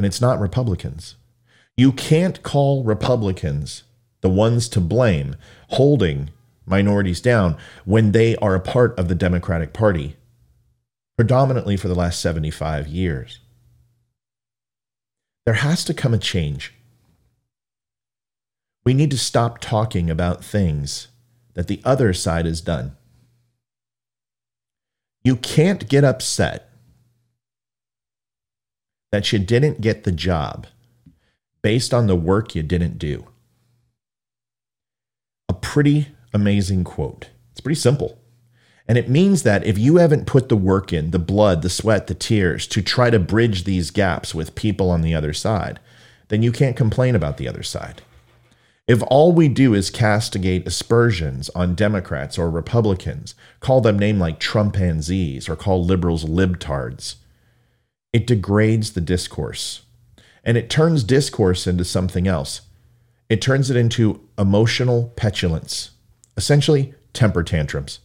and 0.00 0.06
it's 0.06 0.20
not 0.22 0.40
Republicans. 0.40 1.16
You 1.76 1.92
can't 1.92 2.42
call 2.42 2.84
Republicans 2.84 3.82
the 4.22 4.30
ones 4.30 4.66
to 4.70 4.80
blame 4.80 5.36
holding 5.68 6.30
minorities 6.64 7.20
down 7.20 7.58
when 7.84 8.12
they 8.12 8.34
are 8.36 8.54
a 8.54 8.60
part 8.60 8.98
of 8.98 9.08
the 9.08 9.14
Democratic 9.14 9.74
Party, 9.74 10.16
predominantly 11.18 11.76
for 11.76 11.88
the 11.88 11.94
last 11.94 12.18
75 12.20 12.88
years. 12.88 13.40
There 15.44 15.56
has 15.56 15.84
to 15.84 15.92
come 15.92 16.14
a 16.14 16.18
change. 16.18 16.72
We 18.86 18.94
need 18.94 19.10
to 19.10 19.18
stop 19.18 19.58
talking 19.58 20.08
about 20.08 20.42
things 20.42 21.08
that 21.52 21.68
the 21.68 21.82
other 21.84 22.14
side 22.14 22.46
has 22.46 22.62
done. 22.62 22.96
You 25.22 25.36
can't 25.36 25.90
get 25.90 26.04
upset 26.04 26.69
that 29.12 29.32
you 29.32 29.38
didn't 29.38 29.80
get 29.80 30.04
the 30.04 30.12
job 30.12 30.66
based 31.62 31.92
on 31.92 32.06
the 32.06 32.16
work 32.16 32.54
you 32.54 32.62
didn't 32.62 32.98
do. 32.98 33.26
A 35.48 35.54
pretty 35.54 36.08
amazing 36.32 36.84
quote. 36.84 37.30
It's 37.52 37.60
pretty 37.60 37.80
simple. 37.80 38.18
And 38.86 38.98
it 38.98 39.08
means 39.08 39.42
that 39.44 39.64
if 39.64 39.78
you 39.78 39.96
haven't 39.96 40.26
put 40.26 40.48
the 40.48 40.56
work 40.56 40.92
in, 40.92 41.10
the 41.10 41.18
blood, 41.18 41.62
the 41.62 41.70
sweat, 41.70 42.06
the 42.06 42.14
tears 42.14 42.66
to 42.68 42.82
try 42.82 43.10
to 43.10 43.18
bridge 43.18 43.64
these 43.64 43.90
gaps 43.90 44.34
with 44.34 44.54
people 44.54 44.90
on 44.90 45.02
the 45.02 45.14
other 45.14 45.32
side, 45.32 45.78
then 46.28 46.42
you 46.42 46.50
can't 46.50 46.76
complain 46.76 47.14
about 47.14 47.36
the 47.36 47.46
other 47.48 47.62
side. 47.62 48.02
If 48.88 49.02
all 49.06 49.32
we 49.32 49.48
do 49.48 49.74
is 49.74 49.90
castigate 49.90 50.66
aspersions 50.66 51.48
on 51.50 51.76
Democrats 51.76 52.36
or 52.36 52.50
Republicans, 52.50 53.36
call 53.60 53.80
them 53.80 53.96
names 53.96 54.18
like 54.18 54.40
Trumpanzees 54.40 55.48
or 55.48 55.54
call 55.54 55.84
liberals 55.84 56.24
libtards, 56.24 57.14
it 58.12 58.26
degrades 58.26 58.92
the 58.92 59.00
discourse. 59.00 59.82
And 60.44 60.56
it 60.56 60.70
turns 60.70 61.04
discourse 61.04 61.66
into 61.66 61.84
something 61.84 62.26
else. 62.26 62.62
It 63.28 63.40
turns 63.40 63.70
it 63.70 63.76
into 63.76 64.26
emotional 64.38 65.12
petulance, 65.16 65.90
essentially, 66.36 66.94
temper 67.12 67.42
tantrums. 67.42 68.00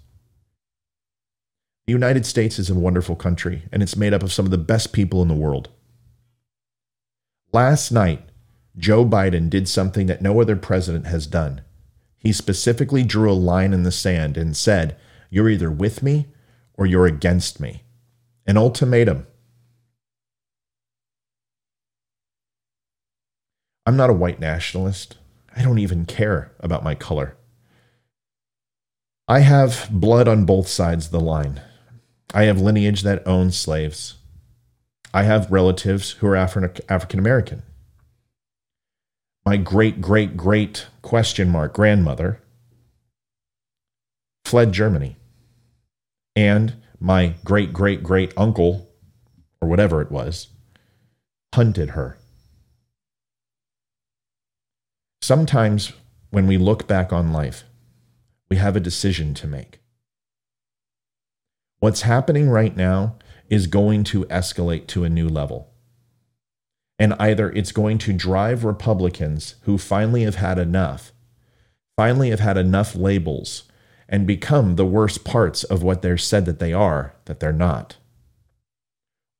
The 1.88 1.94
United 1.94 2.26
States 2.26 2.60
is 2.60 2.70
a 2.70 2.76
wonderful 2.76 3.16
country, 3.16 3.64
and 3.72 3.82
it's 3.82 3.96
made 3.96 4.14
up 4.14 4.24
of 4.24 4.34
some 4.34 4.46
of 4.46 4.52
the 4.52 4.58
best 4.58 4.92
people 4.92 5.22
in 5.22 5.28
the 5.28 5.36
world. 5.36 5.70
Last 7.52 7.92
night, 7.92 8.30
Joe 8.78 9.06
Biden 9.06 9.50
did 9.50 9.70
something 9.70 10.08
that 10.08 10.22
no 10.22 10.42
other 10.42 10.56
president 10.56 11.06
has 11.08 11.28
done. 11.28 11.62
He 12.18 12.34
specifically 12.34 13.04
drew 13.04 13.32
a 13.32 13.34
line 13.34 13.72
in 13.72 13.84
the 13.84 13.92
sand 13.92 14.36
and 14.36 14.58
said, 14.58 14.98
You're 15.30 15.50
either 15.50 15.72
with 15.72 16.04
me 16.04 16.28
or 16.74 16.86
you're 16.86 17.06
against 17.06 17.60
me. 17.60 17.84
An 18.46 18.58
ultimatum. 18.58 19.28
I'm 23.86 23.98
not 23.98 24.10
a 24.10 24.14
white 24.14 24.40
nationalist. 24.40 25.18
I 25.56 25.62
don't 25.62 25.80
even 25.80 26.06
care 26.06 26.52
about 26.60 26.84
my 26.84 26.96
color. 26.96 27.38
I 29.28 29.40
have 29.40 29.88
blood 29.92 30.28
on 30.28 30.46
both 30.46 30.68
sides 30.68 31.08
of 31.08 31.12
the 31.12 31.20
line. 31.20 31.62
I 32.34 32.44
have 32.44 32.60
lineage 32.60 33.04
that 33.04 33.28
owns 33.28 33.58
slaves. 33.58 34.16
I 35.14 35.24
have 35.24 35.52
relatives 35.52 36.12
who 36.12 36.28
are 36.28 36.36
African 36.36 37.20
American 37.20 37.64
my 39.46 39.58
great 39.58 40.02
great 40.02 40.36
great 40.36 40.88
question 41.04 41.50
mark 41.50 41.74
grandmother 41.74 42.42
fled 44.44 44.72
Germany. 44.72 45.18
And 46.36 46.76
my 47.00 47.36
great 47.44 47.72
great 47.72 48.04
great 48.04 48.34
uncle, 48.36 48.90
or 49.62 49.70
whatever 49.70 50.02
it 50.02 50.12
was, 50.12 50.48
hunted 51.54 51.92
her. 51.92 52.18
Sometimes 55.26 55.92
when 56.30 56.46
we 56.46 56.56
look 56.56 56.86
back 56.86 57.12
on 57.12 57.34
life, 57.34 57.64
we 58.48 58.58
have 58.58 58.76
a 58.76 58.80
decision 58.80 59.34
to 59.34 59.48
make. 59.48 59.80
What's 61.80 62.04
happening 62.04 62.48
right 62.48 62.78
now 62.78 63.16
is 63.50 63.66
going 63.66 64.04
to 64.04 64.26
escalate 64.26 64.86
to 64.86 65.04
a 65.04 65.10
new 65.10 65.28
level. 65.28 65.74
And 67.00 67.16
either 67.18 67.50
it's 67.50 67.72
going 67.72 67.98
to 68.06 68.14
drive 68.14 68.64
Republicans 68.64 69.56
who 69.62 69.80
finally 69.80 70.22
have 70.22 70.36
had 70.36 70.60
enough, 70.60 71.12
finally 71.98 72.30
have 72.30 72.42
had 72.42 72.56
enough 72.56 72.94
labels, 72.96 73.64
and 74.08 74.28
become 74.28 74.76
the 74.76 74.86
worst 74.86 75.24
parts 75.24 75.64
of 75.64 75.82
what 75.82 76.04
they're 76.04 76.20
said 76.20 76.46
that 76.46 76.60
they 76.60 76.72
are, 76.72 77.16
that 77.26 77.40
they're 77.40 77.52
not. 77.52 77.98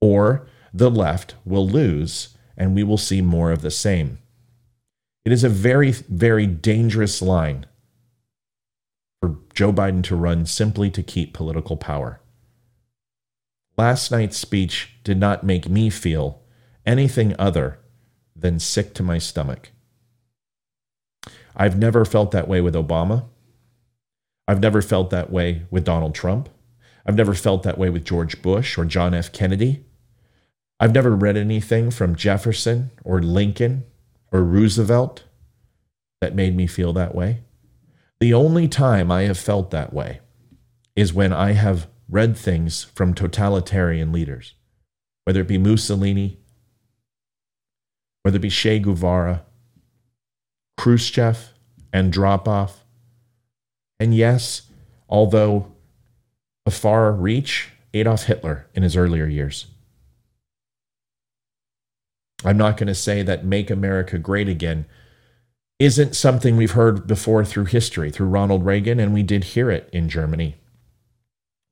Or 0.00 0.48
the 0.74 0.90
left 0.90 1.36
will 1.44 1.68
lose 1.68 2.36
and 2.56 2.74
we 2.74 2.82
will 2.82 2.98
see 2.98 3.22
more 3.22 3.52
of 3.52 3.62
the 3.62 3.70
same. 3.70 4.18
It 5.26 5.32
is 5.32 5.42
a 5.42 5.48
very, 5.48 5.90
very 5.90 6.46
dangerous 6.46 7.20
line 7.20 7.66
for 9.20 9.38
Joe 9.52 9.72
Biden 9.72 10.04
to 10.04 10.14
run 10.14 10.46
simply 10.46 10.88
to 10.92 11.02
keep 11.02 11.34
political 11.34 11.76
power. 11.76 12.20
Last 13.76 14.12
night's 14.12 14.36
speech 14.36 14.94
did 15.02 15.18
not 15.18 15.42
make 15.42 15.68
me 15.68 15.90
feel 15.90 16.42
anything 16.86 17.34
other 17.40 17.80
than 18.36 18.60
sick 18.60 18.94
to 18.94 19.02
my 19.02 19.18
stomach. 19.18 19.72
I've 21.56 21.76
never 21.76 22.04
felt 22.04 22.30
that 22.30 22.46
way 22.46 22.60
with 22.60 22.76
Obama. 22.76 23.24
I've 24.46 24.60
never 24.60 24.80
felt 24.80 25.10
that 25.10 25.32
way 25.32 25.62
with 25.72 25.84
Donald 25.84 26.14
Trump. 26.14 26.48
I've 27.04 27.16
never 27.16 27.34
felt 27.34 27.64
that 27.64 27.78
way 27.78 27.90
with 27.90 28.04
George 28.04 28.42
Bush 28.42 28.78
or 28.78 28.84
John 28.84 29.12
F. 29.12 29.32
Kennedy. 29.32 29.86
I've 30.78 30.94
never 30.94 31.16
read 31.16 31.36
anything 31.36 31.90
from 31.90 32.14
Jefferson 32.14 32.92
or 33.02 33.20
Lincoln 33.20 33.86
or 34.32 34.42
Roosevelt 34.42 35.24
that 36.20 36.34
made 36.34 36.56
me 36.56 36.66
feel 36.66 36.92
that 36.92 37.14
way. 37.14 37.42
The 38.20 38.32
only 38.34 38.68
time 38.68 39.10
I 39.10 39.22
have 39.22 39.38
felt 39.38 39.70
that 39.70 39.92
way 39.92 40.20
is 40.94 41.12
when 41.12 41.32
I 41.32 41.52
have 41.52 41.88
read 42.08 42.36
things 42.36 42.84
from 42.84 43.12
totalitarian 43.12 44.12
leaders, 44.12 44.54
whether 45.24 45.40
it 45.40 45.48
be 45.48 45.58
Mussolini, 45.58 46.38
whether 48.22 48.36
it 48.36 48.42
be 48.42 48.50
Che 48.50 48.78
Guevara, 48.78 49.44
Khrushchev, 50.76 51.52
Andropov. 51.92 52.72
And 54.00 54.14
yes, 54.14 54.62
although 55.08 55.72
a 56.64 56.70
far 56.70 57.12
reach, 57.12 57.70
Adolf 57.94 58.24
Hitler 58.24 58.66
in 58.74 58.82
his 58.82 58.96
earlier 58.96 59.26
years. 59.26 59.66
I'm 62.44 62.56
not 62.56 62.76
going 62.76 62.88
to 62.88 62.94
say 62.94 63.22
that 63.22 63.44
Make 63.44 63.70
America 63.70 64.18
Great 64.18 64.48
Again 64.48 64.86
isn't 65.78 66.16
something 66.16 66.56
we've 66.56 66.72
heard 66.72 67.06
before 67.06 67.44
through 67.44 67.66
history, 67.66 68.10
through 68.10 68.28
Ronald 68.28 68.64
Reagan, 68.64 68.98
and 68.98 69.12
we 69.12 69.22
did 69.22 69.44
hear 69.44 69.70
it 69.70 69.88
in 69.92 70.08
Germany. 70.08 70.56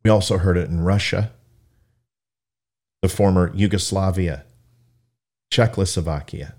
We 0.02 0.10
also 0.10 0.38
heard 0.38 0.58
it 0.58 0.68
in 0.68 0.82
Russia, 0.82 1.32
the 3.00 3.08
former 3.08 3.50
Yugoslavia, 3.54 4.44
Czechoslovakia. 5.50 6.54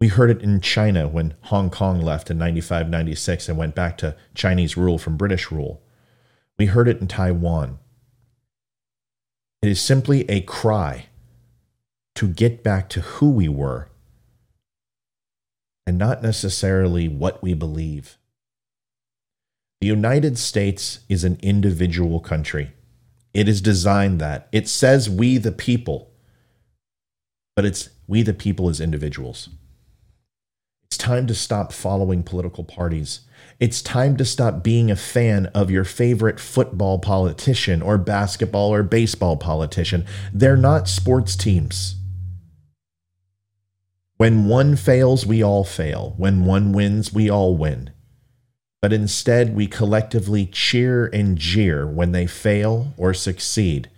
We 0.00 0.08
heard 0.08 0.30
it 0.30 0.42
in 0.42 0.60
China 0.60 1.06
when 1.06 1.34
Hong 1.42 1.70
Kong 1.70 2.00
left 2.00 2.28
in 2.28 2.38
95 2.38 2.88
96 2.88 3.48
and 3.48 3.56
went 3.56 3.76
back 3.76 3.96
to 3.98 4.16
Chinese 4.34 4.76
rule 4.76 4.98
from 4.98 5.16
British 5.16 5.52
rule. 5.52 5.80
We 6.58 6.66
heard 6.66 6.88
it 6.88 7.00
in 7.00 7.06
Taiwan. 7.06 7.78
It 9.62 9.68
is 9.68 9.80
simply 9.80 10.28
a 10.28 10.40
cry 10.40 11.06
to 12.14 12.28
get 12.28 12.62
back 12.62 12.88
to 12.90 13.00
who 13.00 13.30
we 13.30 13.48
were 13.48 13.88
and 15.86 15.98
not 15.98 16.22
necessarily 16.22 17.08
what 17.08 17.42
we 17.42 17.54
believe. 17.54 18.18
The 19.80 19.88
United 19.88 20.38
States 20.38 21.00
is 21.08 21.24
an 21.24 21.38
individual 21.42 22.20
country. 22.20 22.72
It 23.34 23.48
is 23.48 23.60
designed 23.60 24.20
that. 24.20 24.48
It 24.52 24.68
says 24.68 25.10
we 25.10 25.38
the 25.38 25.52
people 25.52 26.12
but 27.54 27.64
it's 27.64 27.90
we 28.06 28.22
the 28.22 28.34
people 28.34 28.68
as 28.68 28.80
individuals. 28.80 29.48
It's 30.84 30.96
time 30.96 31.26
to 31.26 31.34
stop 31.34 31.72
following 31.72 32.22
political 32.22 32.64
parties. 32.64 33.20
It's 33.60 33.82
time 33.82 34.16
to 34.16 34.24
stop 34.24 34.62
being 34.62 34.90
a 34.90 34.96
fan 34.96 35.46
of 35.46 35.70
your 35.70 35.84
favorite 35.84 36.40
football 36.40 36.98
politician 36.98 37.80
or 37.80 37.98
basketball 37.98 38.72
or 38.72 38.82
baseball 38.82 39.36
politician. 39.36 40.06
They're 40.32 40.56
not 40.56 40.88
sports 40.88 41.36
teams. 41.36 41.96
When 44.22 44.46
one 44.46 44.76
fails, 44.76 45.26
we 45.26 45.42
all 45.42 45.64
fail. 45.64 46.14
When 46.16 46.44
one 46.44 46.72
wins, 46.72 47.12
we 47.12 47.28
all 47.28 47.56
win. 47.56 47.90
But 48.80 48.92
instead, 48.92 49.52
we 49.52 49.66
collectively 49.66 50.46
cheer 50.46 51.06
and 51.06 51.36
jeer 51.36 51.88
when 51.88 52.12
they 52.12 52.28
fail 52.28 52.94
or 52.96 53.14
succeed 53.14 53.90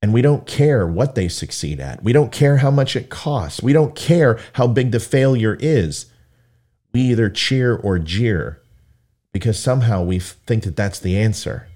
and 0.00 0.14
we 0.14 0.22
don't 0.22 0.46
care 0.46 0.86
what 0.86 1.16
they 1.16 1.28
succeed 1.28 1.80
at. 1.80 2.02
We 2.02 2.14
don't 2.14 2.32
care 2.32 2.56
how 2.56 2.70
much 2.70 2.96
it 2.96 3.10
costs. 3.10 3.62
We 3.62 3.74
don't 3.74 3.94
care 3.94 4.40
how 4.54 4.66
big 4.66 4.90
the 4.90 4.98
failure 4.98 5.58
is. 5.60 6.06
We 6.94 7.02
either 7.02 7.28
cheer 7.28 7.76
or 7.76 7.98
jeer 7.98 8.62
because 9.34 9.58
somehow 9.58 10.02
we 10.02 10.18
think 10.18 10.64
that 10.64 10.76
that's 10.76 10.98
the 10.98 11.18
answer. 11.18 11.68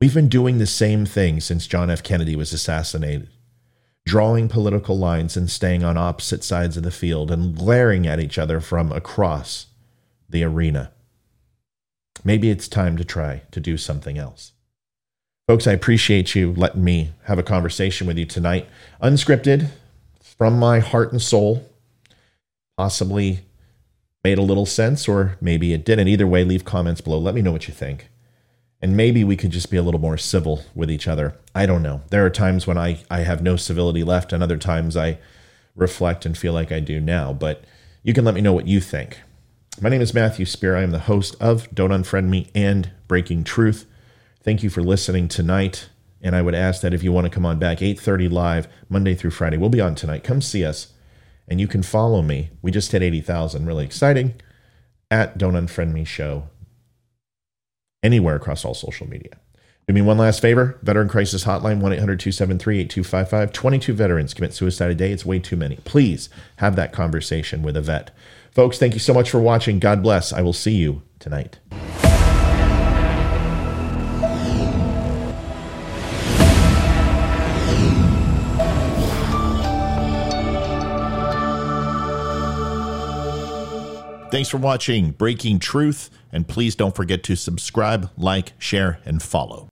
We've 0.00 0.14
been 0.14 0.28
doing 0.28 0.58
the 0.58 0.66
same 0.66 1.06
thing 1.06 1.38
since 1.38 1.68
John 1.68 1.90
F. 1.90 2.02
Kennedy 2.02 2.34
was 2.34 2.52
assassinated 2.52 3.28
drawing 4.06 4.48
political 4.48 4.98
lines 4.98 5.36
and 5.36 5.50
staying 5.50 5.84
on 5.84 5.96
opposite 5.96 6.42
sides 6.42 6.76
of 6.76 6.82
the 6.82 6.90
field 6.90 7.30
and 7.30 7.56
glaring 7.56 8.06
at 8.06 8.20
each 8.20 8.38
other 8.38 8.60
from 8.60 8.90
across 8.92 9.66
the 10.28 10.42
arena. 10.42 10.92
Maybe 12.24 12.50
it's 12.50 12.68
time 12.68 12.96
to 12.96 13.04
try 13.04 13.42
to 13.50 13.60
do 13.60 13.76
something 13.76 14.18
else. 14.18 14.52
Folks, 15.46 15.66
I 15.66 15.72
appreciate 15.72 16.34
you 16.34 16.52
letting 16.52 16.84
me 16.84 17.12
have 17.24 17.38
a 17.38 17.42
conversation 17.42 18.06
with 18.06 18.18
you 18.18 18.26
tonight. 18.26 18.68
Unscripted, 19.02 19.70
from 20.40 20.58
my 20.58 20.78
heart 20.78 21.12
and 21.12 21.20
soul. 21.20 21.68
Possibly 22.78 23.40
made 24.24 24.38
a 24.38 24.42
little 24.42 24.64
sense, 24.64 25.06
or 25.06 25.36
maybe 25.38 25.74
it 25.74 25.84
didn't. 25.84 26.08
Either 26.08 26.26
way, 26.26 26.44
leave 26.44 26.64
comments 26.64 27.02
below. 27.02 27.18
Let 27.18 27.34
me 27.34 27.42
know 27.42 27.52
what 27.52 27.68
you 27.68 27.74
think. 27.74 28.08
And 28.82 28.96
maybe 28.96 29.24
we 29.24 29.36
could 29.36 29.50
just 29.50 29.70
be 29.70 29.76
a 29.76 29.82
little 29.82 30.00
more 30.00 30.16
civil 30.16 30.62
with 30.74 30.90
each 30.90 31.06
other. 31.06 31.36
I 31.54 31.66
don't 31.66 31.82
know. 31.82 32.02
There 32.10 32.24
are 32.24 32.30
times 32.30 32.66
when 32.66 32.78
I, 32.78 33.02
I 33.10 33.20
have 33.20 33.42
no 33.42 33.56
civility 33.56 34.02
left, 34.02 34.32
and 34.32 34.42
other 34.42 34.56
times 34.56 34.96
I 34.96 35.18
reflect 35.76 36.24
and 36.24 36.36
feel 36.36 36.52
like 36.52 36.72
I 36.72 36.80
do 36.80 37.00
now. 37.00 37.32
But 37.32 37.64
you 38.02 38.14
can 38.14 38.24
let 38.24 38.34
me 38.34 38.40
know 38.40 38.52
what 38.52 38.66
you 38.66 38.80
think. 38.80 39.20
My 39.80 39.88
name 39.88 40.00
is 40.00 40.14
Matthew 40.14 40.46
Spear. 40.46 40.76
I 40.76 40.82
am 40.82 40.90
the 40.90 41.00
host 41.00 41.36
of 41.40 41.74
Don't 41.74 41.90
Unfriend 41.90 42.28
Me 42.28 42.48
and 42.54 42.90
Breaking 43.06 43.44
Truth. 43.44 43.86
Thank 44.42 44.62
you 44.62 44.70
for 44.70 44.82
listening 44.82 45.28
tonight. 45.28 45.88
And 46.22 46.34
I 46.36 46.42
would 46.42 46.54
ask 46.54 46.82
that 46.82 46.92
if 46.92 47.02
you 47.02 47.12
want 47.12 47.26
to 47.26 47.30
come 47.30 47.46
on 47.46 47.58
back, 47.58 47.78
8.30 47.78 48.30
live, 48.30 48.68
Monday 48.88 49.14
through 49.14 49.30
Friday. 49.30 49.56
We'll 49.56 49.70
be 49.70 49.80
on 49.80 49.94
tonight. 49.94 50.24
Come 50.24 50.42
see 50.42 50.64
us. 50.64 50.92
And 51.48 51.60
you 51.60 51.66
can 51.66 51.82
follow 51.82 52.20
me. 52.20 52.50
We 52.62 52.70
just 52.70 52.92
hit 52.92 53.02
80,000. 53.02 53.64
Really 53.64 53.84
exciting. 53.84 54.34
At 55.10 55.38
Don't 55.38 55.54
Unfriend 55.54 55.92
Me 55.92 56.04
Show. 56.04 56.48
Anywhere 58.02 58.36
across 58.36 58.64
all 58.64 58.74
social 58.74 59.08
media. 59.08 59.36
Do 59.86 59.94
me 59.94 60.02
one 60.02 60.18
last 60.18 60.40
favor. 60.40 60.78
Veteran 60.82 61.08
Crisis 61.08 61.44
Hotline, 61.44 61.80
1-800-273-8255. 61.82 63.52
22 63.52 63.92
veterans 63.92 64.34
commit 64.34 64.54
suicide 64.54 64.90
a 64.90 64.94
day. 64.94 65.10
It's 65.12 65.26
way 65.26 65.38
too 65.38 65.56
many. 65.56 65.76
Please 65.84 66.28
have 66.56 66.76
that 66.76 66.92
conversation 66.92 67.62
with 67.62 67.76
a 67.76 67.80
vet. 67.80 68.10
Folks, 68.52 68.78
thank 68.78 68.94
you 68.94 69.00
so 69.00 69.12
much 69.12 69.30
for 69.30 69.40
watching. 69.40 69.78
God 69.78 70.02
bless. 70.02 70.32
I 70.32 70.42
will 70.42 70.52
see 70.52 70.76
you 70.76 71.02
tonight. 71.18 71.58
Thanks 84.30 84.48
for 84.48 84.58
watching 84.58 85.10
Breaking 85.10 85.58
Truth, 85.58 86.08
and 86.32 86.46
please 86.46 86.74
don't 86.74 86.94
forget 86.94 87.22
to 87.24 87.36
subscribe, 87.36 88.10
like, 88.16 88.52
share, 88.58 89.00
and 89.04 89.22
follow. 89.22 89.69